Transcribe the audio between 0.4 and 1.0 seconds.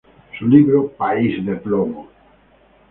libro